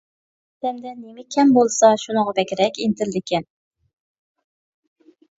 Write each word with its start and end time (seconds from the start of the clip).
ئادەمدە 0.61 0.91
نېمە 1.01 1.25
كەم 1.35 1.51
بولسا، 1.57 1.89
شۇنىڭغا 2.03 2.33
بەكرەك 2.39 2.79
ئىنتىلىدىكەن. 2.85 3.45